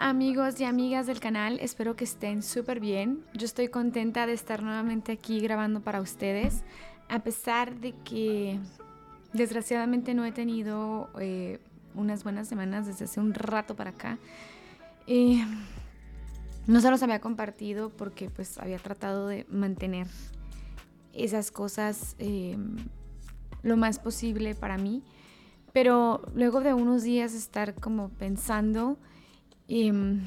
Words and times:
amigos 0.00 0.60
y 0.60 0.64
amigas 0.64 1.06
del 1.06 1.20
canal, 1.20 1.58
espero 1.60 1.96
que 1.96 2.04
estén 2.04 2.42
súper 2.42 2.80
bien. 2.80 3.24
Yo 3.34 3.44
estoy 3.46 3.68
contenta 3.68 4.26
de 4.26 4.32
estar 4.32 4.62
nuevamente 4.62 5.12
aquí 5.12 5.40
grabando 5.40 5.80
para 5.80 6.00
ustedes, 6.00 6.62
a 7.08 7.20
pesar 7.20 7.76
de 7.80 7.92
que 8.04 8.58
desgraciadamente 9.32 10.14
no 10.14 10.24
he 10.24 10.32
tenido 10.32 11.10
eh, 11.18 11.58
unas 11.94 12.24
buenas 12.24 12.48
semanas 12.48 12.86
desde 12.86 13.04
hace 13.04 13.20
un 13.20 13.34
rato 13.34 13.74
para 13.74 13.90
acá. 13.90 14.18
Eh, 15.06 15.44
no 16.66 16.80
se 16.80 16.90
los 16.90 17.02
había 17.02 17.20
compartido 17.20 17.90
porque 17.90 18.28
pues 18.28 18.58
había 18.58 18.78
tratado 18.78 19.28
de 19.28 19.46
mantener 19.48 20.06
esas 21.12 21.50
cosas 21.50 22.16
eh, 22.18 22.56
lo 23.62 23.76
más 23.76 23.98
posible 23.98 24.54
para 24.54 24.78
mí. 24.78 25.02
Pero 25.72 26.22
luego 26.34 26.60
de 26.60 26.74
unos 26.74 27.02
días 27.02 27.34
estar 27.34 27.74
como 27.74 28.08
pensando, 28.08 28.98
em, 29.68 30.20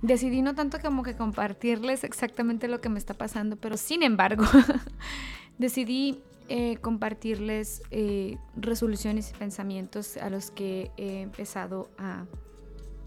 decidí 0.00 0.42
no 0.42 0.54
tanto 0.54 0.80
como 0.80 1.02
que 1.02 1.16
compartirles 1.16 2.04
exactamente 2.04 2.68
lo 2.68 2.80
que 2.80 2.88
me 2.88 2.98
está 2.98 3.14
pasando, 3.14 3.56
pero 3.56 3.76
sin 3.76 4.02
embargo, 4.02 4.44
decidí 5.58 6.20
eh, 6.48 6.76
compartirles 6.78 7.82
eh, 7.90 8.36
resoluciones 8.56 9.30
y 9.30 9.34
pensamientos 9.34 10.16
a 10.16 10.28
los 10.28 10.50
que 10.50 10.90
he 10.96 11.22
empezado 11.22 11.90
a 11.98 12.26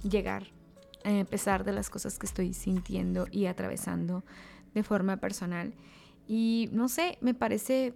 llegar, 0.04 0.48
a 1.04 1.24
pesar 1.26 1.64
de 1.64 1.74
las 1.74 1.90
cosas 1.90 2.18
que 2.18 2.26
estoy 2.26 2.54
sintiendo 2.54 3.28
y 3.30 3.46
atravesando 3.46 4.24
de 4.74 4.84
forma 4.84 5.18
personal. 5.18 5.74
Y 6.28 6.70
no 6.72 6.90
sé, 6.90 7.18
me 7.22 7.34
parece 7.34 7.94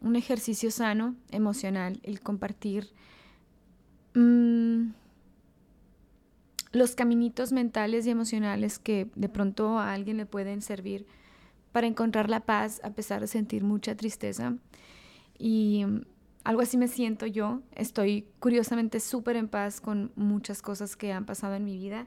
un 0.00 0.16
ejercicio 0.16 0.70
sano, 0.70 1.16
emocional, 1.30 1.98
el 2.02 2.20
compartir 2.20 2.90
mm, 4.14 4.90
los 6.74 6.96
caminitos 6.96 7.52
mentales 7.52 8.06
y 8.06 8.10
emocionales 8.10 8.78
que 8.78 9.08
de 9.14 9.28
pronto 9.28 9.78
a 9.78 9.92
alguien 9.92 10.16
le 10.16 10.26
pueden 10.26 10.60
servir 10.60 11.06
para 11.72 11.86
encontrar 11.86 12.28
la 12.28 12.40
paz 12.40 12.80
a 12.84 12.90
pesar 12.90 13.20
de 13.20 13.28
sentir 13.28 13.62
mucha 13.62 13.96
tristeza. 13.96 14.56
Y 15.38 15.84
mm, 15.86 16.02
algo 16.42 16.62
así 16.62 16.76
me 16.76 16.88
siento 16.88 17.26
yo. 17.26 17.62
Estoy 17.74 18.26
curiosamente 18.40 19.00
súper 19.00 19.36
en 19.36 19.48
paz 19.48 19.80
con 19.80 20.12
muchas 20.16 20.62
cosas 20.62 20.96
que 20.96 21.12
han 21.12 21.26
pasado 21.26 21.54
en 21.54 21.64
mi 21.64 21.78
vida, 21.78 22.06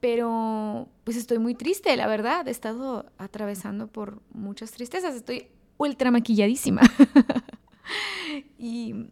pero 0.00 0.88
pues 1.04 1.16
estoy 1.16 1.38
muy 1.38 1.54
triste, 1.54 1.94
la 1.96 2.06
verdad. 2.06 2.48
He 2.48 2.50
estado 2.50 3.12
atravesando 3.18 3.88
por 3.88 4.22
muchas 4.32 4.72
tristezas. 4.72 5.14
Estoy 5.14 5.48
ultra 5.76 6.10
maquilladísima. 6.10 6.80
y 8.58 9.10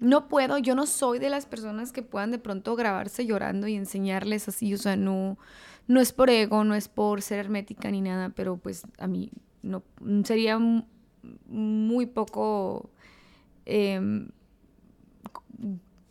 no 0.00 0.28
puedo, 0.28 0.58
yo 0.58 0.74
no 0.74 0.86
soy 0.86 1.18
de 1.18 1.28
las 1.28 1.46
personas 1.46 1.92
que 1.92 2.02
puedan 2.02 2.30
de 2.30 2.38
pronto 2.38 2.74
grabarse 2.74 3.26
llorando 3.26 3.68
y 3.68 3.76
enseñarles 3.76 4.48
así, 4.48 4.72
o 4.72 4.78
sea, 4.78 4.96
no, 4.96 5.38
no 5.86 6.00
es 6.00 6.12
por 6.12 6.30
ego, 6.30 6.64
no 6.64 6.74
es 6.74 6.88
por 6.88 7.20
ser 7.20 7.38
hermética 7.38 7.90
ni 7.90 8.00
nada, 8.00 8.30
pero 8.30 8.56
pues 8.56 8.82
a 8.98 9.06
mí 9.06 9.30
no 9.62 9.82
sería 10.24 10.58
muy 11.48 12.06
poco 12.06 12.90
em, 13.66 14.30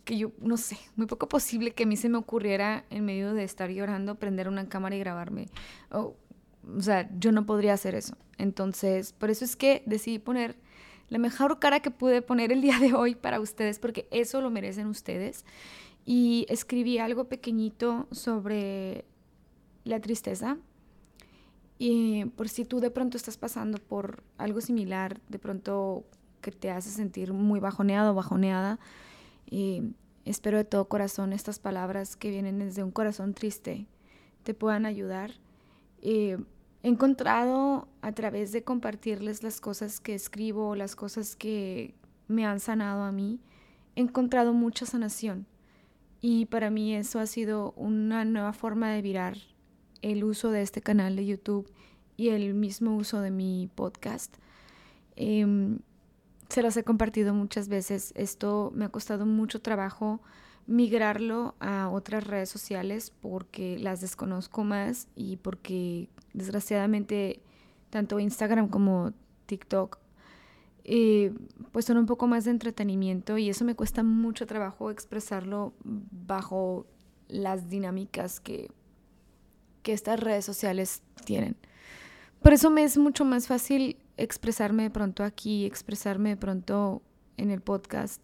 que 0.04 0.18
yo, 0.18 0.32
no 0.40 0.56
sé, 0.56 0.78
muy 0.94 1.06
poco 1.06 1.28
posible 1.28 1.72
que 1.72 1.82
a 1.82 1.86
mí 1.86 1.96
se 1.96 2.08
me 2.08 2.18
ocurriera 2.18 2.84
en 2.90 3.04
medio 3.04 3.34
de 3.34 3.42
estar 3.42 3.70
llorando 3.70 4.14
prender 4.14 4.48
una 4.48 4.68
cámara 4.68 4.94
y 4.94 5.00
grabarme. 5.00 5.48
o 5.90 6.14
sea, 6.78 7.10
yo 7.18 7.32
no 7.32 7.44
podría 7.44 7.74
hacer 7.74 7.96
eso. 7.96 8.16
Entonces, 8.38 9.12
por 9.12 9.30
eso 9.30 9.44
es 9.44 9.56
que 9.56 9.82
decidí 9.86 10.18
poner 10.18 10.56
la 11.10 11.18
mejor 11.18 11.58
cara 11.58 11.80
que 11.80 11.90
pude 11.90 12.22
poner 12.22 12.52
el 12.52 12.62
día 12.62 12.78
de 12.78 12.94
hoy 12.94 13.14
para 13.14 13.40
ustedes, 13.40 13.78
porque 13.78 14.08
eso 14.10 14.40
lo 14.40 14.50
merecen 14.50 14.86
ustedes. 14.86 15.44
Y 16.06 16.46
escribí 16.48 16.98
algo 16.98 17.24
pequeñito 17.24 18.06
sobre 18.10 19.04
la 19.84 20.00
tristeza. 20.00 20.56
Y 21.78 22.26
por 22.36 22.48
si 22.48 22.64
tú 22.64 22.80
de 22.80 22.90
pronto 22.90 23.16
estás 23.16 23.36
pasando 23.36 23.78
por 23.78 24.22
algo 24.38 24.60
similar, 24.60 25.20
de 25.28 25.38
pronto 25.38 26.04
que 26.40 26.52
te 26.52 26.70
hace 26.70 26.90
sentir 26.90 27.32
muy 27.32 27.60
bajoneado 27.60 28.12
o 28.12 28.14
bajoneada, 28.14 28.78
y 29.50 29.82
espero 30.24 30.58
de 30.58 30.64
todo 30.64 30.88
corazón 30.88 31.32
estas 31.32 31.58
palabras 31.58 32.16
que 32.16 32.30
vienen 32.30 32.60
desde 32.60 32.84
un 32.84 32.92
corazón 32.92 33.34
triste 33.34 33.86
te 34.44 34.54
puedan 34.54 34.86
ayudar. 34.86 35.32
Y 36.00 36.34
He 36.82 36.88
encontrado 36.88 37.88
a 38.00 38.12
través 38.12 38.52
de 38.52 38.64
compartirles 38.64 39.42
las 39.42 39.60
cosas 39.60 40.00
que 40.00 40.14
escribo, 40.14 40.74
las 40.74 40.96
cosas 40.96 41.36
que 41.36 41.94
me 42.26 42.46
han 42.46 42.60
sanado 42.60 43.02
a 43.02 43.12
mí, 43.12 43.40
he 43.96 44.00
encontrado 44.00 44.52
mucha 44.52 44.86
sanación. 44.86 45.46
Y 46.22 46.46
para 46.46 46.70
mí 46.70 46.94
eso 46.94 47.18
ha 47.18 47.26
sido 47.26 47.72
una 47.72 48.24
nueva 48.24 48.52
forma 48.52 48.90
de 48.90 49.02
virar 49.02 49.36
el 50.02 50.24
uso 50.24 50.50
de 50.50 50.62
este 50.62 50.80
canal 50.80 51.16
de 51.16 51.26
YouTube 51.26 51.70
y 52.16 52.28
el 52.30 52.54
mismo 52.54 52.96
uso 52.96 53.20
de 53.20 53.30
mi 53.30 53.68
podcast. 53.74 54.36
Em, 55.16 55.80
se 56.48 56.62
los 56.62 56.76
he 56.76 56.84
compartido 56.84 57.34
muchas 57.34 57.68
veces. 57.68 58.12
Esto 58.16 58.72
me 58.74 58.86
ha 58.86 58.88
costado 58.88 59.26
mucho 59.26 59.60
trabajo 59.60 60.20
migrarlo 60.70 61.56
a 61.58 61.88
otras 61.88 62.24
redes 62.24 62.48
sociales 62.48 63.12
porque 63.20 63.76
las 63.76 64.00
desconozco 64.00 64.62
más 64.62 65.08
y 65.16 65.36
porque 65.38 66.08
desgraciadamente 66.32 67.40
tanto 67.90 68.20
Instagram 68.20 68.68
como 68.68 69.12
TikTok 69.46 69.98
eh, 70.84 71.34
pues 71.72 71.86
son 71.86 71.96
un 71.96 72.06
poco 72.06 72.28
más 72.28 72.44
de 72.44 72.52
entretenimiento 72.52 73.36
y 73.36 73.50
eso 73.50 73.64
me 73.64 73.74
cuesta 73.74 74.04
mucho 74.04 74.46
trabajo 74.46 74.92
expresarlo 74.92 75.74
bajo 75.84 76.86
las 77.26 77.68
dinámicas 77.68 78.38
que, 78.38 78.70
que 79.82 79.92
estas 79.92 80.20
redes 80.20 80.44
sociales 80.44 81.02
tienen. 81.24 81.56
Por 82.42 82.52
eso 82.52 82.70
me 82.70 82.84
es 82.84 82.96
mucho 82.96 83.24
más 83.24 83.48
fácil 83.48 83.96
expresarme 84.16 84.84
de 84.84 84.90
pronto 84.90 85.24
aquí, 85.24 85.66
expresarme 85.66 86.30
de 86.30 86.36
pronto 86.36 87.02
en 87.36 87.50
el 87.50 87.60
podcast, 87.60 88.22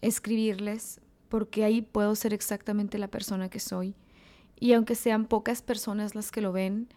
escribirles, 0.00 1.00
porque 1.28 1.64
ahí 1.64 1.82
puedo 1.82 2.14
ser 2.14 2.32
exactamente 2.32 2.98
la 2.98 3.08
persona 3.08 3.48
que 3.48 3.60
soy. 3.60 3.94
Y 4.60 4.72
aunque 4.72 4.94
sean 4.94 5.26
pocas 5.26 5.62
personas 5.62 6.14
las 6.14 6.30
que 6.30 6.40
lo 6.40 6.52
ven, 6.52 6.88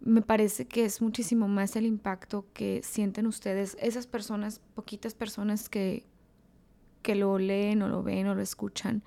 me 0.00 0.22
parece 0.22 0.66
que 0.66 0.84
es 0.84 1.02
muchísimo 1.02 1.48
más 1.48 1.76
el 1.76 1.86
impacto 1.86 2.46
que 2.54 2.80
sienten 2.82 3.26
ustedes, 3.26 3.76
esas 3.80 4.06
personas, 4.06 4.60
poquitas 4.74 5.14
personas 5.14 5.68
que, 5.68 6.04
que 7.02 7.14
lo 7.14 7.38
leen 7.38 7.82
o 7.82 7.88
lo 7.88 8.02
ven 8.02 8.26
o 8.26 8.34
lo 8.34 8.40
escuchan, 8.40 9.02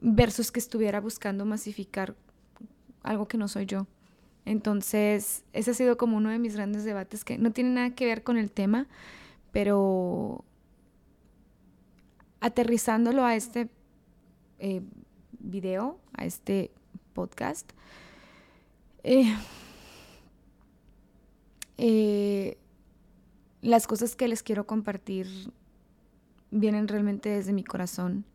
versus 0.00 0.50
que 0.50 0.60
estuviera 0.60 1.00
buscando 1.00 1.44
masificar 1.44 2.14
algo 3.02 3.28
que 3.28 3.38
no 3.38 3.48
soy 3.48 3.66
yo. 3.66 3.86
Entonces, 4.46 5.44
ese 5.52 5.70
ha 5.70 5.74
sido 5.74 5.96
como 5.96 6.16
uno 6.16 6.30
de 6.30 6.38
mis 6.38 6.54
grandes 6.54 6.84
debates 6.84 7.24
que 7.24 7.38
no 7.38 7.50
tiene 7.50 7.70
nada 7.70 7.90
que 7.94 8.06
ver 8.06 8.22
con 8.22 8.36
el 8.36 8.50
tema, 8.50 8.86
pero 9.52 10.44
aterrizándolo 12.44 13.24
a 13.24 13.36
este 13.36 13.70
eh, 14.58 14.82
video, 15.38 15.98
a 16.12 16.26
este 16.26 16.70
podcast, 17.14 17.72
eh, 19.02 19.34
eh, 21.78 22.58
las 23.62 23.86
cosas 23.86 24.14
que 24.14 24.28
les 24.28 24.42
quiero 24.42 24.66
compartir 24.66 25.26
vienen 26.50 26.86
realmente 26.86 27.30
desde 27.30 27.54
mi 27.54 27.64
corazón. 27.64 28.26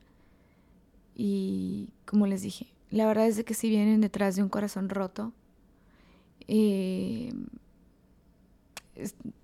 Y 1.13 1.89
como 2.05 2.25
les 2.25 2.41
dije, 2.41 2.65
la 2.89 3.05
verdad 3.05 3.27
es 3.27 3.37
de 3.37 3.45
que 3.45 3.53
si 3.53 3.69
vienen 3.69 4.01
detrás 4.01 4.35
de 4.35 4.41
un 4.41 4.49
corazón 4.49 4.89
roto, 4.89 5.33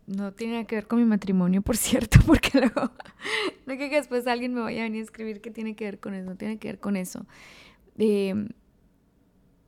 no 0.08 0.34
tiene 0.34 0.54
nada 0.54 0.66
que 0.66 0.76
ver 0.76 0.88
con 0.88 1.00
mi 1.00 1.06
matrimonio, 1.06 1.62
por 1.62 1.78
cierto, 1.78 2.20
porque 2.26 2.60
luego, 2.60 2.92
no 3.66 3.78
que 3.78 3.90
después 3.90 4.28
alguien 4.28 4.54
me 4.54 4.62
vaya 4.62 4.82
a 4.82 4.84
venir 4.84 5.02
a 5.02 5.04
escribir 5.04 5.42
que 5.42 5.52
tiene 5.52 5.76
que 5.76 5.86
ver 5.86 6.00
con 6.00 6.14
eso, 6.14 6.30
no 6.30 6.36
tiene 6.36 6.58
que 6.58 6.68
ver 6.68 6.80
con 6.80 6.96
eso. 6.96 7.26
Em, 7.98 8.50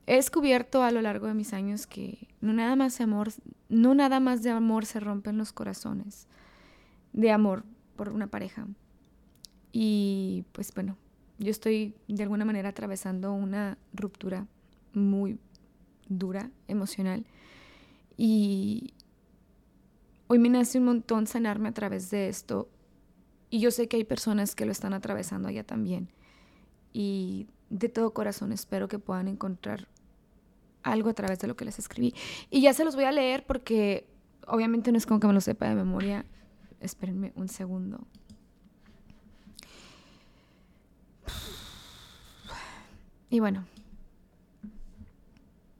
he 0.06 0.14
descubierto 0.14 0.82
a 0.82 0.90
lo 0.90 1.02
largo 1.02 1.26
de 1.26 1.34
mis 1.34 1.52
años 1.52 1.86
que 1.86 2.28
no 2.40 2.52
nada 2.52 2.76
más 2.76 2.96
de 2.98 3.04
amor, 3.04 3.30
no 3.68 3.94
nada 3.94 4.20
más 4.20 4.42
de 4.42 4.50
amor 4.50 4.86
se 4.86 5.00
rompen 5.00 5.38
los 5.38 5.52
corazones, 5.52 6.28
de 7.12 7.30
amor 7.30 7.64
por 7.96 8.08
una 8.10 8.26
pareja. 8.26 8.66
Y 9.72 10.44
pues 10.52 10.72
bueno, 10.74 10.96
yo 11.38 11.50
estoy 11.50 11.94
de 12.08 12.22
alguna 12.22 12.44
manera 12.44 12.70
atravesando 12.70 13.32
una 13.32 13.78
ruptura 13.92 14.46
muy 14.92 15.38
dura, 16.08 16.50
emocional. 16.66 17.24
Y, 18.16 18.92
hoy 20.28 20.38
me 20.38 20.48
nace 20.48 20.78
un 20.78 20.84
montón 20.84 21.26
sanarme 21.26 21.70
a 21.70 21.72
través 21.72 22.10
de 22.10 22.28
esto 22.28 22.68
y 23.50 23.60
yo 23.60 23.70
sé 23.70 23.88
que 23.88 23.96
hay 23.96 24.04
personas 24.04 24.54
que 24.54 24.66
lo 24.66 24.72
están 24.72 24.92
atravesando 24.92 25.48
allá 25.48 25.64
también. 25.64 26.10
Y 26.92 27.48
de 27.70 27.88
todo 27.88 28.12
corazón 28.12 28.52
espero 28.52 28.88
que 28.88 28.98
puedan 28.98 29.26
encontrar 29.26 29.88
algo 30.82 31.10
a 31.10 31.14
través 31.14 31.38
de 31.38 31.48
lo 31.48 31.56
que 31.56 31.64
les 31.64 31.78
escribí. 31.78 32.14
Y 32.50 32.60
ya 32.60 32.74
se 32.74 32.84
los 32.84 32.94
voy 32.94 33.04
a 33.04 33.12
leer 33.12 33.46
porque 33.46 34.06
obviamente 34.46 34.92
no 34.92 34.98
es 34.98 35.06
como 35.06 35.18
que 35.18 35.26
me 35.26 35.32
lo 35.32 35.40
sepa 35.40 35.68
de 35.68 35.74
memoria. 35.74 36.26
Espérenme 36.80 37.32
un 37.34 37.48
segundo. 37.48 38.06
y 43.30 43.40
bueno. 43.40 43.64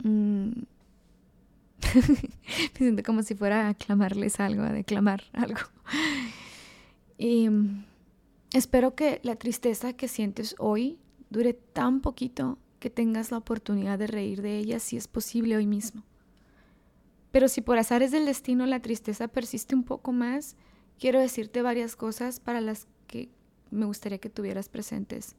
Mm, 0.05 0.53
me 2.75 2.79
siento 2.79 3.02
como 3.02 3.23
si 3.23 3.35
fuera 3.35 3.67
a 3.67 3.69
aclamarles 3.70 4.40
algo, 4.40 4.62
a 4.62 4.73
declamar 4.73 5.25
algo. 5.32 5.61
Y 7.20 7.49
mm, 7.50 7.85
espero 8.55 8.94
que 8.94 9.20
la 9.25 9.35
tristeza 9.35 9.93
que 9.93 10.06
sientes 10.06 10.55
hoy 10.61 11.00
dure 11.31 11.52
tan 11.52 12.00
poquito 12.00 12.58
que 12.79 12.90
tengas 12.90 13.32
la 13.32 13.38
oportunidad 13.38 13.99
de 13.99 14.06
reír 14.06 14.40
de 14.40 14.56
ella 14.56 14.79
si 14.79 14.96
es 14.96 15.08
posible 15.08 15.56
hoy 15.56 15.67
mismo. 15.67 16.05
Pero 17.32 17.49
si 17.49 17.61
por 17.61 17.76
azares 17.76 18.12
del 18.12 18.25
destino 18.25 18.67
la 18.67 18.81
tristeza 18.81 19.29
persiste 19.29 19.75
un 19.75 19.82
poco 19.82 20.12
más, 20.12 20.56
quiero 20.99 21.20
decirte 21.20 21.61
varias 21.61 21.96
cosas 21.96 22.41
para 22.41 22.61
las 22.61 22.87
que 23.06 23.29
me 23.70 23.84
gustaría 23.84 24.19
que 24.19 24.31
tuvieras 24.31 24.69
presentes. 24.69 25.34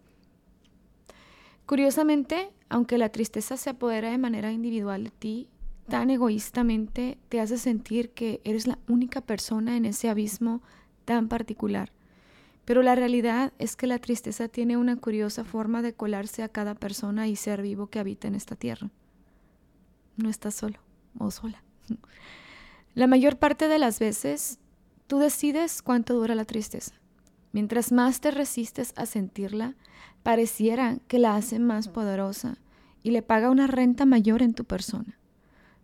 Curiosamente, 1.66 2.52
aunque 2.68 2.98
la 2.98 3.10
tristeza 3.10 3.58
se 3.58 3.70
apodera 3.70 4.12
de 4.12 4.18
manera 4.18 4.52
individual 4.52 5.04
de 5.04 5.12
ti, 5.12 5.48
tan 5.90 6.10
egoístamente 6.10 7.18
te 7.30 7.42
hace 7.42 7.58
sentir 7.58 8.12
que 8.12 8.42
eres 8.44 8.68
la 8.68 8.80
única 8.88 9.22
persona 9.22 9.76
en 9.76 9.86
ese 9.86 10.10
abismo 10.10 10.62
tan 11.06 11.28
particular. 11.28 11.92
Pero 12.66 12.84
la 12.84 12.96
realidad 12.96 13.54
es 13.58 13.76
que 13.76 13.88
la 13.88 14.00
tristeza 14.00 14.48
tiene 14.48 14.78
una 14.78 14.96
curiosa 14.96 15.44
forma 15.44 15.82
de 15.82 15.94
colarse 15.94 16.44
a 16.44 16.50
cada 16.50 16.76
persona 16.76 17.28
y 17.28 17.36
ser 17.36 17.62
vivo 17.62 17.88
que 17.88 18.00
habita 18.00 18.28
en 18.28 18.36
esta 18.36 18.56
tierra. 18.56 18.92
No 20.18 20.30
estás 20.30 20.54
solo 20.54 20.80
o 21.18 21.32
sola. 21.32 21.64
La 22.94 23.08
mayor 23.08 23.38
parte 23.38 23.68
de 23.68 23.80
las 23.80 24.00
veces 24.00 24.60
tú 25.08 25.20
decides 25.20 25.82
cuánto 25.82 26.14
dura 26.14 26.36
la 26.36 26.46
tristeza. 26.46 26.94
Mientras 27.52 27.92
más 27.92 28.22
te 28.22 28.30
resistes 28.32 28.94
a 28.96 29.06
sentirla, 29.06 29.76
pareciera 30.22 31.00
que 31.08 31.18
la 31.18 31.36
hace 31.36 31.58
más 31.58 31.88
poderosa 31.88 32.58
y 33.02 33.12
le 33.12 33.24
paga 33.24 33.50
una 33.50 33.68
renta 33.68 34.06
mayor 34.06 34.44
en 34.44 34.54
tu 34.54 34.66
persona. 34.66 35.19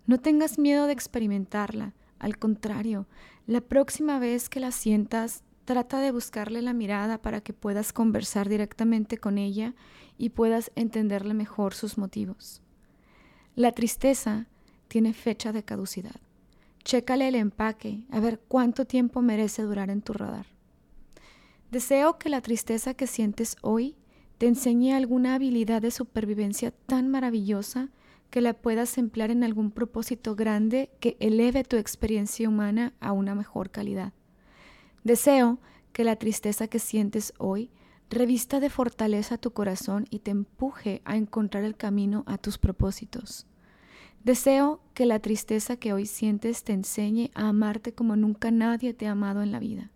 No 0.08 0.20
tengas 0.20 0.60
miedo 0.60 0.86
de 0.86 0.94
experimentarla, 0.94 1.94
al 2.20 2.38
contrario, 2.38 3.08
la 3.48 3.62
próxima 3.62 4.20
vez 4.20 4.50
que 4.50 4.60
la 4.60 4.72
sientas, 4.72 5.44
trata 5.66 6.00
de 6.00 6.12
buscarle 6.12 6.62
la 6.62 6.74
mirada 6.74 7.22
para 7.22 7.42
que 7.42 7.54
puedas 7.54 7.92
conversar 7.92 8.48
directamente 8.48 9.18
con 9.18 9.38
ella 9.38 9.74
y 10.18 10.30
puedas 10.30 10.72
entenderle 10.76 11.34
mejor 11.34 11.74
sus 11.74 11.98
motivos. 11.98 12.62
La 13.56 13.72
tristeza 13.72 14.48
tiene 14.88 15.14
fecha 15.14 15.52
de 15.52 15.64
caducidad. 15.64 16.16
Chécale 16.84 17.28
el 17.28 17.36
empaque, 17.36 18.04
a 18.12 18.20
ver 18.20 18.40
cuánto 18.48 18.86
tiempo 18.86 19.22
merece 19.22 19.64
durar 19.64 19.90
en 19.90 20.02
tu 20.02 20.14
radar. 20.14 20.46
Deseo 21.72 22.20
que 22.20 22.30
la 22.30 22.42
tristeza 22.42 22.94
que 22.94 23.08
sientes 23.08 23.58
hoy 23.62 23.96
te 24.38 24.48
enseñe 24.48 24.94
alguna 24.94 25.34
habilidad 25.34 25.82
de 25.82 25.90
supervivencia 25.90 26.72
tan 26.72 27.10
maravillosa 27.10 27.90
que 28.30 28.42
la 28.42 28.54
puedas 28.54 28.98
emplear 28.98 29.32
en 29.32 29.44
algún 29.44 29.72
propósito 29.72 30.36
grande 30.36 30.90
que 31.00 31.18
eleve 31.20 31.64
tu 31.64 31.78
experiencia 31.78 32.50
humana 32.50 32.94
a 33.00 33.12
una 33.12 33.36
mejor 33.36 33.72
calidad. 33.72 34.14
Deseo 35.04 35.60
que 35.94 36.04
la 36.04 36.16
tristeza 36.18 36.68
que 36.68 36.80
sientes 36.80 37.34
hoy 37.38 37.72
revista 38.10 38.60
de 38.60 38.70
fortaleza 38.70 39.38
tu 39.38 39.52
corazón 39.52 40.06
y 40.10 40.20
te 40.20 40.32
empuje 40.32 41.02
a 41.06 41.16
encontrar 41.18 41.64
el 41.64 41.76
camino 41.76 42.24
a 42.28 42.38
tus 42.38 42.58
propósitos. 42.58 43.48
Deseo 44.24 44.82
que 44.94 45.06
la 45.06 45.20
tristeza 45.20 45.78
que 45.78 45.94
hoy 45.94 46.06
sientes 46.06 46.64
te 46.64 46.74
enseñe 46.74 47.30
a 47.36 47.50
amarte 47.50 47.94
como 47.94 48.16
nunca 48.16 48.52
nadie 48.52 48.94
te 48.94 49.08
ha 49.08 49.12
amado 49.12 49.44
en 49.44 49.52
la 49.52 49.60
vida. 49.60 49.92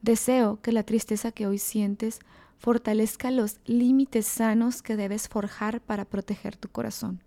Deseo 0.00 0.60
que 0.62 0.72
la 0.72 0.84
tristeza 0.84 1.32
que 1.32 1.46
hoy 1.46 1.58
sientes 1.58 2.20
fortalezca 2.58 3.30
los 3.32 3.58
límites 3.64 4.26
sanos 4.26 4.82
que 4.82 4.96
debes 4.96 5.28
forjar 5.28 5.80
para 5.80 6.04
proteger 6.04 6.56
tu 6.56 6.68
corazón. 6.68 7.22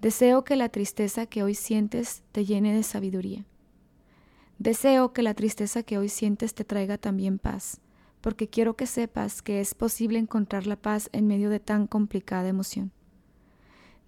Deseo 0.00 0.44
que 0.44 0.54
la 0.54 0.68
tristeza 0.68 1.26
que 1.26 1.42
hoy 1.42 1.56
sientes 1.56 2.22
te 2.30 2.44
llene 2.44 2.72
de 2.72 2.84
sabiduría. 2.84 3.44
Deseo 4.60 5.12
que 5.12 5.22
la 5.22 5.34
tristeza 5.34 5.82
que 5.82 5.98
hoy 5.98 6.08
sientes 6.08 6.54
te 6.54 6.62
traiga 6.64 6.98
también 6.98 7.40
paz, 7.40 7.80
porque 8.20 8.48
quiero 8.48 8.76
que 8.76 8.86
sepas 8.86 9.42
que 9.42 9.60
es 9.60 9.74
posible 9.74 10.20
encontrar 10.20 10.68
la 10.68 10.76
paz 10.76 11.10
en 11.12 11.26
medio 11.26 11.50
de 11.50 11.58
tan 11.58 11.88
complicada 11.88 12.48
emoción. 12.48 12.92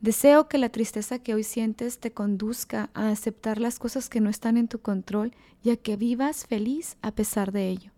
Deseo 0.00 0.48
que 0.48 0.58
la 0.58 0.69
tristeza 0.69 1.19
que 1.19 1.34
hoy 1.34 1.42
sientes 1.42 1.98
te 1.98 2.12
conduzca 2.12 2.90
a 2.94 3.10
aceptar 3.10 3.60
las 3.60 3.81
cosas 3.81 4.08
que 4.08 4.20
no 4.20 4.31
están 4.31 4.56
en 4.56 4.69
tu 4.69 4.78
control 4.81 5.34
y 5.64 5.70
a 5.70 5.76
que 5.76 5.96
vivas 5.96 6.46
feliz 6.46 6.98
a 7.02 7.10
pesar 7.10 7.50
de 7.50 7.69
ello. 7.69 7.90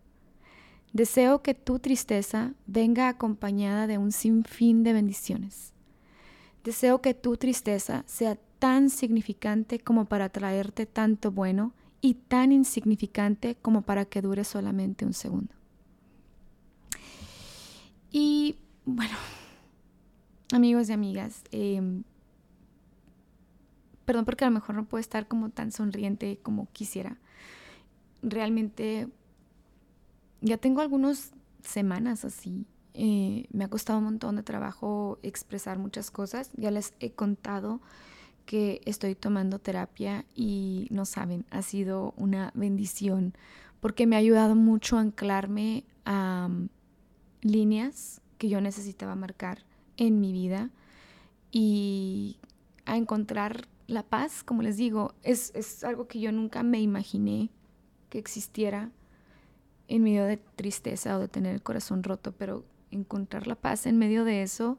Deseo 0.94 1.42
que 1.42 1.52
tu 1.52 1.78
tristeza 1.78 2.54
venga 2.66 3.08
acompañada 3.08 3.86
de 3.86 3.98
un 3.98 4.12
sinfín 4.12 4.82
de 4.82 4.94
bendiciones. 4.94 5.74
Deseo 6.64 7.00
que 7.00 7.14
tu 7.14 7.36
tristeza 7.36 8.04
sea 8.06 8.36
tan 8.58 8.90
significante 8.90 9.80
como 9.80 10.04
para 10.04 10.28
traerte 10.28 10.86
tanto 10.86 11.32
bueno 11.32 11.72
y 12.00 12.14
tan 12.14 12.52
insignificante 12.52 13.56
como 13.56 13.82
para 13.82 14.04
que 14.04 14.22
dure 14.22 14.44
solamente 14.44 15.04
un 15.04 15.12
segundo. 15.12 15.54
Y 18.10 18.56
bueno, 18.84 19.16
amigos 20.52 20.88
y 20.88 20.92
amigas, 20.92 21.42
em, 21.50 22.04
perdón 24.04 24.24
porque 24.24 24.44
a 24.44 24.48
lo 24.48 24.54
mejor 24.54 24.74
no 24.74 24.84
puedo 24.84 25.00
estar 25.00 25.26
como 25.26 25.50
tan 25.50 25.72
sonriente 25.72 26.38
como 26.42 26.70
quisiera. 26.72 27.18
Realmente 28.22 29.08
ya 30.40 30.58
tengo 30.58 30.80
algunas 30.80 31.32
semanas 31.62 32.24
así. 32.24 32.66
Eh, 32.94 33.46
me 33.50 33.64
ha 33.64 33.68
costado 33.68 33.98
un 33.98 34.04
montón 34.04 34.36
de 34.36 34.42
trabajo 34.42 35.18
expresar 35.22 35.78
muchas 35.78 36.10
cosas. 36.10 36.50
Ya 36.56 36.70
les 36.70 36.94
he 37.00 37.12
contado 37.12 37.80
que 38.46 38.80
estoy 38.84 39.14
tomando 39.14 39.58
terapia 39.58 40.24
y 40.34 40.88
no 40.90 41.04
saben, 41.04 41.44
ha 41.50 41.62
sido 41.62 42.12
una 42.16 42.50
bendición 42.54 43.34
porque 43.80 44.06
me 44.06 44.16
ha 44.16 44.20
ayudado 44.20 44.54
mucho 44.54 44.96
a 44.96 45.00
anclarme 45.00 45.84
a 46.04 46.48
um, 46.48 46.68
líneas 47.40 48.20
que 48.38 48.48
yo 48.48 48.60
necesitaba 48.60 49.14
marcar 49.14 49.64
en 49.96 50.20
mi 50.20 50.32
vida 50.32 50.70
y 51.50 52.38
a 52.84 52.96
encontrar 52.96 53.68
la 53.86 54.02
paz, 54.02 54.42
como 54.42 54.62
les 54.62 54.76
digo, 54.76 55.14
es, 55.22 55.52
es 55.54 55.84
algo 55.84 56.06
que 56.06 56.20
yo 56.20 56.32
nunca 56.32 56.62
me 56.62 56.80
imaginé 56.80 57.50
que 58.08 58.18
existiera 58.18 58.90
en 59.88 60.02
medio 60.02 60.24
de 60.24 60.36
tristeza 60.36 61.16
o 61.16 61.20
de 61.20 61.28
tener 61.28 61.54
el 61.54 61.62
corazón 61.62 62.02
roto, 62.02 62.32
pero 62.32 62.64
encontrar 62.92 63.46
la 63.46 63.56
paz 63.56 63.86
en 63.86 63.98
medio 63.98 64.24
de 64.24 64.42
eso, 64.42 64.78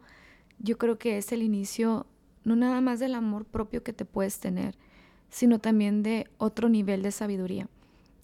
yo 0.59 0.77
creo 0.77 0.97
que 0.97 1.17
es 1.17 1.31
el 1.31 1.43
inicio 1.43 2.07
no 2.43 2.55
nada 2.55 2.81
más 2.81 2.99
del 2.99 3.15
amor 3.15 3.45
propio 3.45 3.83
que 3.83 3.93
te 3.93 4.05
puedes 4.05 4.39
tener, 4.39 4.77
sino 5.29 5.59
también 5.59 6.03
de 6.03 6.29
otro 6.37 6.69
nivel 6.69 7.01
de 7.01 7.11
sabiduría. 7.11 7.67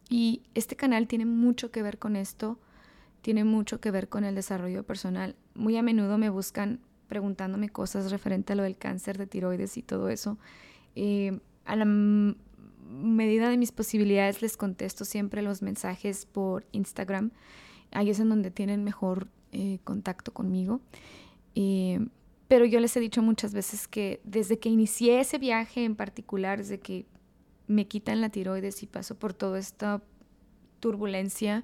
Y 0.10 0.42
este 0.56 0.76
canal 0.76 1.08
tiene 1.08 1.26
mucho 1.26 1.72
que 1.72 1.82
ver 1.82 2.00
con 2.00 2.16
esto, 2.16 2.60
tiene 3.22 3.44
mucho 3.44 3.80
que 3.80 3.92
ver 3.92 4.10
con 4.10 4.24
el 4.24 4.36
desarrollo 4.36 4.84
personal. 4.84 5.36
Muy 5.54 5.78
a 5.78 5.84
menudo 5.84 6.18
me 6.18 6.30
buscan 6.30 6.80
preguntándome 7.08 7.70
cosas 7.70 8.12
referente 8.12 8.54
a 8.54 8.56
lo 8.56 8.64
del 8.64 8.78
cáncer 8.78 9.18
de 9.18 9.28
tiroides 9.28 9.78
y 9.78 9.84
todo 9.84 10.10
eso. 10.10 10.38
Eh, 10.96 11.40
a 11.66 11.76
la 11.76 11.86
medida 11.86 13.50
de 13.50 13.58
mis 13.58 13.72
posibilidades 13.72 14.42
les 14.42 14.58
contesto 14.58 15.06
siempre 15.06 15.42
los 15.42 15.62
mensajes 15.62 16.26
por 16.26 16.66
Instagram. 16.72 17.32
Ahí 17.92 18.10
es 18.10 18.20
en 18.20 18.30
donde 18.30 18.52
tienen 18.52 18.84
mejor 18.84 19.28
eh, 19.52 19.80
contacto 19.84 20.34
conmigo. 20.34 20.82
Eh, 21.56 22.00
pero 22.48 22.66
yo 22.66 22.80
les 22.80 22.96
he 22.98 23.00
dicho 23.00 23.22
muchas 23.22 23.54
veces 23.54 23.88
que 23.88 24.22
desde 24.24 24.60
que 24.60 24.70
inicié 24.70 25.20
ese 25.20 25.38
viaje 25.38 25.84
en 25.84 25.96
particular, 25.96 26.58
desde 26.58 26.80
que 26.80 27.06
me 27.68 27.88
quitan 27.88 28.22
la 28.22 28.30
tiroides 28.30 28.82
y 28.82 28.88
paso 28.88 29.16
por 29.16 29.34
toda 29.34 29.60
esta 29.60 30.02
turbulencia, 30.80 31.64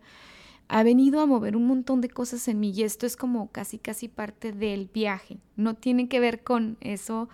ha 0.68 0.84
venido 0.84 1.20
a 1.22 1.26
mover 1.26 1.56
un 1.56 1.68
montón 1.68 2.02
de 2.02 2.10
cosas 2.10 2.48
en 2.48 2.60
mí 2.60 2.72
y 2.76 2.84
esto 2.84 3.06
es 3.06 3.18
como 3.18 3.52
casi 3.52 3.78
casi 3.78 4.08
parte 4.08 4.52
del 4.52 4.90
viaje. 4.94 5.38
No 5.56 5.76
tiene 5.76 6.08
que 6.08 6.20
ver 6.20 6.44
con 6.44 6.78
eso. 6.82 7.30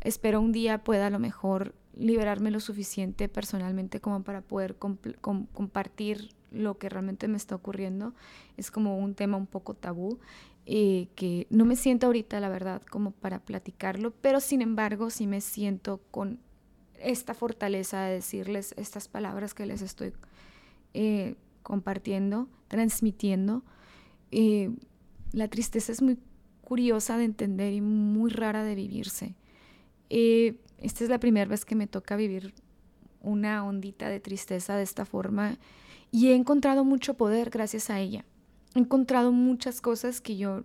Espero 0.00 0.40
un 0.40 0.52
día 0.52 0.84
pueda 0.84 1.06
a 1.06 1.10
lo 1.10 1.18
mejor 1.18 1.74
liberarme 1.94 2.50
lo 2.50 2.60
suficiente 2.60 3.28
personalmente 3.28 4.00
como 4.00 4.22
para 4.22 4.40
poder 4.40 4.76
compartir 4.76 6.30
lo 6.50 6.78
que 6.78 6.88
realmente 6.88 7.28
me 7.28 7.36
está 7.36 7.54
ocurriendo. 7.54 8.14
Es 8.56 8.70
como 8.70 8.98
un 8.98 9.14
tema 9.14 9.36
un 9.36 9.46
poco 9.46 9.74
tabú 9.74 10.18
eh, 10.64 11.08
que 11.16 11.46
no 11.50 11.64
me 11.64 11.76
siento 11.76 12.06
ahorita, 12.06 12.38
la 12.40 12.48
verdad, 12.48 12.82
como 12.82 13.10
para 13.10 13.40
platicarlo, 13.40 14.12
pero 14.20 14.40
sin 14.40 14.62
embargo 14.62 15.10
sí 15.10 15.26
me 15.26 15.40
siento 15.40 16.00
con 16.10 16.38
esta 17.00 17.34
fortaleza 17.34 18.02
de 18.02 18.14
decirles 18.14 18.74
estas 18.76 19.08
palabras 19.08 19.54
que 19.54 19.66
les 19.66 19.82
estoy 19.82 20.12
eh, 20.94 21.34
compartiendo, 21.62 22.48
transmitiendo. 22.68 23.64
Eh, 24.30 24.70
la 25.32 25.48
tristeza 25.48 25.90
es 25.90 26.00
muy 26.00 26.18
curiosa 26.62 27.16
de 27.16 27.24
entender 27.24 27.72
y 27.72 27.80
muy 27.80 28.30
rara 28.30 28.62
de 28.62 28.76
vivirse. 28.76 29.34
Esta 30.82 31.04
es 31.04 31.10
la 31.10 31.18
primera 31.18 31.48
vez 31.48 31.64
que 31.64 31.74
me 31.74 31.86
toca 31.86 32.16
vivir 32.16 32.54
una 33.20 33.64
ondita 33.64 34.08
de 34.08 34.20
tristeza 34.20 34.76
de 34.76 34.82
esta 34.82 35.04
forma 35.04 35.58
y 36.10 36.28
he 36.28 36.34
encontrado 36.34 36.84
mucho 36.84 37.14
poder 37.14 37.50
gracias 37.50 37.88
a 37.90 38.00
ella 38.00 38.24
he 38.74 38.78
encontrado 38.78 39.32
muchas 39.32 39.80
cosas 39.80 40.20
que 40.20 40.36
yo 40.36 40.64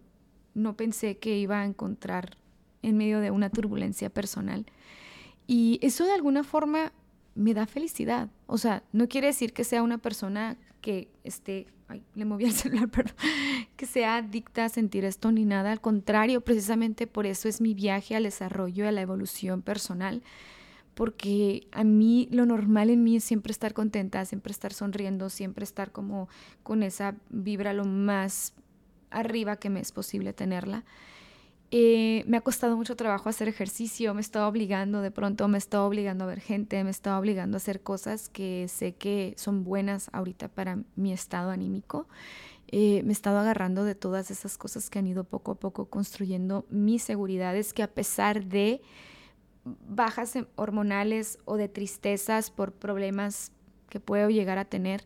no 0.54 0.76
pensé 0.76 1.18
que 1.18 1.38
iba 1.38 1.62
a 1.62 1.66
encontrar 1.66 2.38
en 2.82 2.98
medio 2.98 3.20
de 3.20 3.32
una 3.32 3.50
turbulencia 3.50 4.10
personal. 4.10 4.66
Y 5.46 5.80
eso 5.82 6.06
de 6.06 6.14
alguna 6.14 6.44
forma 6.44 6.92
me 7.36 7.54
da 7.54 7.68
felicidad. 7.68 8.30
O 8.48 8.58
sea, 8.58 8.84
no 8.92 9.08
quiere 9.08 9.28
decir 9.28 9.54
que 9.54 9.64
sea 9.64 9.84
una 9.84 9.98
persona 9.98 10.58
que 10.82 11.10
esté, 11.24 11.68
ay, 11.88 12.04
le 12.16 12.26
moví 12.26 12.46
el 12.46 12.52
celular, 12.54 12.90
perdón, 12.90 13.16
que 13.76 13.86
sea 13.86 14.18
adicta 14.18 14.66
a 14.66 14.70
sentir 14.70 15.06
esto 15.06 15.32
ni 15.32 15.46
nada. 15.46 15.72
Al 15.72 15.82
contrario, 15.82 16.42
precisamente 16.42 17.08
por 17.08 17.26
eso 17.26 17.48
es 17.48 17.62
mi 17.62 17.74
viaje 17.74 18.16
al 18.16 18.24
desarrollo, 18.24 18.88
a 18.88 18.92
la 18.92 19.02
evolución 19.02 19.62
personal. 19.62 20.24
Porque 20.94 21.68
a 21.72 21.84
mí 21.84 22.28
lo 22.32 22.48
normal 22.48 22.90
en 22.90 23.04
mí 23.04 23.18
es 23.18 23.24
siempre 23.24 23.52
estar 23.52 23.74
contenta, 23.74 24.26
siempre 24.26 24.52
estar 24.52 24.74
sonriendo, 24.74 25.30
siempre 25.30 25.64
estar 25.64 25.92
como 25.92 26.28
con 26.64 26.82
esa 26.82 27.16
vibra 27.30 27.72
lo 27.74 27.86
más 27.86 28.54
arriba 29.12 29.58
que 29.58 29.70
me 29.70 29.80
es 29.80 29.92
posible 29.92 30.34
tenerla. 30.34 30.86
Eh, 31.70 32.24
me 32.28 32.38
ha 32.38 32.42
costado 32.42 32.78
mucho 32.78 32.96
trabajo 32.96 33.28
hacer 33.28 33.50
ejercicio, 33.50 34.14
me 34.14 34.22
estaba 34.22 34.48
obligando 34.48 35.02
de 35.02 35.12
pronto, 35.12 35.50
me 35.50 35.58
estaba 35.58 35.86
obligando 35.86 36.24
a 36.24 36.28
ver 36.28 36.40
gente, 36.40 36.82
me 36.86 36.90
estaba 36.92 37.20
obligando 37.20 37.58
a 37.58 37.60
hacer 37.60 37.82
cosas 37.82 38.30
que 38.30 38.68
sé 38.70 38.96
que 38.96 39.34
son 39.38 39.66
buenas 39.66 40.10
ahorita 40.14 40.48
para 40.48 40.80
mi 40.96 41.12
estado 41.12 41.52
anímico. 41.52 42.08
Eh, 42.70 43.02
me 43.04 43.10
he 43.10 43.14
estado 43.14 43.40
agarrando 43.40 43.84
de 43.84 43.96
todas 43.96 44.32
esas 44.32 44.58
cosas 44.58 44.90
que 44.90 45.00
han 45.00 45.08
ido 45.08 45.26
poco 45.26 45.52
a 45.52 45.56
poco 45.56 45.90
construyendo 45.90 46.66
mis 46.70 47.04
seguridades, 47.04 47.74
que 47.74 47.84
a 47.84 47.94
pesar 47.94 48.46
de 48.46 48.82
bajas 49.66 50.38
hormonales 50.56 51.40
o 51.44 51.58
de 51.58 51.68
tristezas 51.68 52.50
por 52.50 52.72
problemas 52.72 53.52
que 53.90 54.00
puedo 54.00 54.30
llegar 54.30 54.58
a 54.58 54.66
tener, 54.66 55.06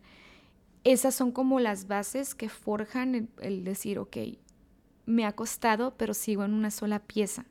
esas 0.84 1.14
son 1.14 1.32
como 1.32 1.60
las 1.60 1.88
bases 1.88 2.34
que 2.36 2.48
forjan 2.48 3.14
el, 3.14 3.28
el 3.40 3.64
decir, 3.64 3.98
ok, 3.98 4.16
me 5.06 5.24
ha 5.24 5.32
costado, 5.32 5.94
pero 5.96 6.14
sigo 6.14 6.44
en 6.44 6.54
una 6.54 6.70
sola 6.70 7.00
pieza. 7.00 7.44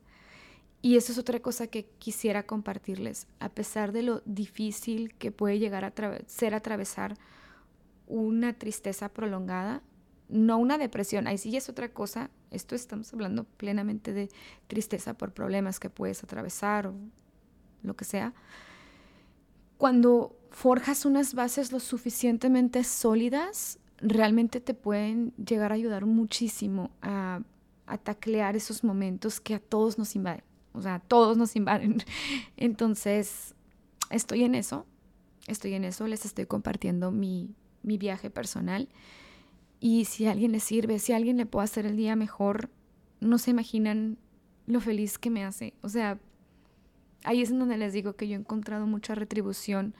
Y 0.81 0.97
eso 0.97 1.11
es 1.11 1.17
otra 1.17 1.39
cosa 1.39 1.67
que 1.67 1.85
quisiera 1.99 2.43
compartirles. 2.43 3.27
A 3.39 3.49
pesar 3.49 3.91
de 3.91 4.01
lo 4.01 4.21
difícil 4.25 5.13
que 5.15 5.31
puede 5.31 5.59
llegar 5.59 5.85
a 5.85 5.93
ser 6.25 6.55
atravesar 6.55 7.15
una 8.07 8.53
tristeza 8.53 9.09
prolongada, 9.09 9.83
no 10.27 10.57
una 10.57 10.77
depresión, 10.77 11.27
ahí 11.27 11.37
sí 11.37 11.55
es 11.55 11.69
otra 11.69 11.89
cosa. 11.89 12.31
Esto 12.49 12.73
estamos 12.73 13.13
hablando 13.13 13.43
plenamente 13.43 14.13
de 14.13 14.29
tristeza 14.67 15.13
por 15.13 15.33
problemas 15.33 15.79
que 15.79 15.89
puedes 15.89 16.23
atravesar 16.23 16.87
o 16.87 16.95
lo 17.83 17.95
que 17.95 18.05
sea. 18.05 18.33
Cuando 19.77 20.35
forjas 20.49 21.05
unas 21.05 21.33
bases 21.33 21.71
lo 21.71 21.79
suficientemente 21.79 22.83
sólidas, 22.83 23.79
realmente 24.01 24.59
te 24.59 24.73
pueden 24.73 25.33
llegar 25.35 25.71
a 25.71 25.75
ayudar 25.75 26.05
muchísimo 26.05 26.91
a, 27.01 27.41
taclear 28.03 28.55
esos 28.55 28.85
momentos 28.85 29.41
que 29.41 29.53
a 29.53 29.59
todos 29.59 29.97
nos 29.97 30.15
invaden. 30.15 30.45
O 30.71 30.81
sea, 30.81 30.95
a 30.95 30.99
todos 30.99 31.35
nos 31.35 31.57
invaden. 31.57 31.97
Entonces, 32.57 33.53
estoy 34.09 34.45
en 34.45 34.55
eso. 34.55 34.85
Estoy 35.47 35.73
en 35.73 35.83
eso. 35.83 36.07
Les 36.07 36.25
estoy 36.25 36.45
compartiendo 36.45 37.11
mi, 37.11 37.53
mi 37.83 37.97
viaje 37.97 38.29
personal. 38.29 38.87
Y 39.81 40.05
si 40.05 40.25
a 40.25 40.31
alguien 40.31 40.53
le 40.53 40.61
sirve, 40.61 40.99
si 40.99 41.11
a 41.11 41.17
alguien 41.17 41.35
le 41.35 41.45
puedo 41.45 41.63
hacer 41.63 41.85
el 41.85 41.97
día 41.97 42.15
mejor, 42.15 42.69
no 43.19 43.37
se 43.37 43.51
imaginan 43.51 44.17
lo 44.67 44.79
feliz 44.79 45.17
que 45.17 45.29
me 45.29 45.43
hace. 45.43 45.73
O 45.81 45.89
sea, 45.89 46.17
ahí 47.25 47.41
es 47.41 47.51
en 47.51 47.59
donde 47.59 47.77
les 47.77 47.91
digo 47.91 48.13
que 48.13 48.29
yo 48.29 48.35
he 48.35 48.39
encontrado 48.39 48.87
mucha 48.87 49.15
retribución 49.15 49.95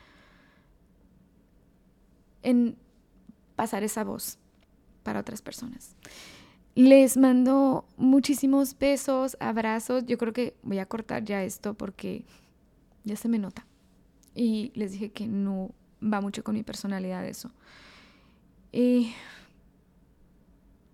en 2.41 2.77
pasar 3.55 3.83
esa 3.83 4.03
voz 4.03 4.37
para 5.03 5.19
otras 5.19 5.41
personas. 5.41 5.95
Les 6.75 7.17
mando 7.17 7.85
muchísimos 7.97 8.77
besos, 8.77 9.35
abrazos. 9.39 10.05
Yo 10.05 10.17
creo 10.17 10.31
que 10.31 10.55
voy 10.63 10.79
a 10.79 10.85
cortar 10.85 11.23
ya 11.25 11.43
esto 11.43 11.73
porque 11.73 12.23
ya 13.03 13.15
se 13.15 13.27
me 13.27 13.39
nota. 13.39 13.65
Y 14.33 14.71
les 14.75 14.93
dije 14.93 15.11
que 15.11 15.27
no 15.27 15.71
va 16.01 16.21
mucho 16.21 16.43
con 16.43 16.55
mi 16.55 16.63
personalidad 16.63 17.25
eso. 17.27 17.51
Eh, 18.71 19.11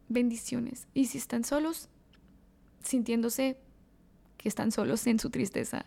bendiciones. 0.10 0.88
Y 0.94 1.06
si 1.06 1.20
están 1.20 1.44
solos, 1.44 1.90
sintiéndose 2.82 3.58
que 4.38 4.50
están 4.50 4.72
solos 4.72 5.06
en 5.08 5.20
su 5.20 5.30
tristeza, 5.30 5.86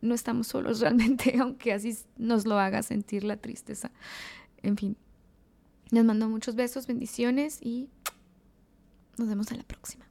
no 0.00 0.14
estamos 0.14 0.46
solos 0.46 0.80
realmente, 0.80 1.36
aunque 1.40 1.72
así 1.72 1.96
nos 2.16 2.46
lo 2.46 2.58
haga 2.58 2.82
sentir 2.82 3.24
la 3.24 3.36
tristeza. 3.36 3.90
En 4.62 4.76
fin, 4.76 4.96
les 5.90 6.04
mando 6.04 6.28
muchos 6.28 6.54
besos, 6.54 6.86
bendiciones 6.86 7.58
y 7.62 7.88
nos 9.16 9.28
vemos 9.28 9.50
a 9.52 9.56
la 9.56 9.62
próxima. 9.62 10.06